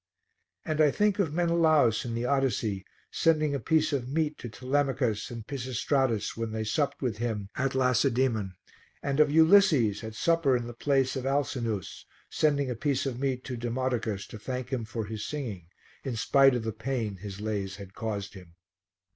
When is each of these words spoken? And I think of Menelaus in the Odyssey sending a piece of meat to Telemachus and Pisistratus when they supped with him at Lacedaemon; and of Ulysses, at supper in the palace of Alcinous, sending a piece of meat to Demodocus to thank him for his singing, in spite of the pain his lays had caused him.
And 0.65 0.81
I 0.81 0.89
think 0.89 1.19
of 1.19 1.31
Menelaus 1.31 2.05
in 2.05 2.15
the 2.15 2.25
Odyssey 2.25 2.83
sending 3.11 3.53
a 3.53 3.59
piece 3.59 3.93
of 3.93 4.09
meat 4.09 4.35
to 4.39 4.49
Telemachus 4.49 5.29
and 5.29 5.45
Pisistratus 5.45 6.35
when 6.35 6.51
they 6.53 6.63
supped 6.63 7.03
with 7.03 7.19
him 7.19 7.49
at 7.53 7.75
Lacedaemon; 7.75 8.55
and 9.03 9.19
of 9.19 9.29
Ulysses, 9.29 10.03
at 10.03 10.15
supper 10.15 10.57
in 10.57 10.65
the 10.65 10.73
palace 10.73 11.15
of 11.15 11.27
Alcinous, 11.27 12.07
sending 12.31 12.71
a 12.71 12.75
piece 12.75 13.05
of 13.05 13.19
meat 13.19 13.43
to 13.43 13.55
Demodocus 13.55 14.25
to 14.29 14.39
thank 14.39 14.69
him 14.73 14.85
for 14.85 15.05
his 15.05 15.23
singing, 15.23 15.67
in 16.03 16.15
spite 16.15 16.55
of 16.55 16.63
the 16.63 16.71
pain 16.73 17.17
his 17.17 17.39
lays 17.39 17.75
had 17.75 17.93
caused 17.93 18.33
him. 18.33 18.55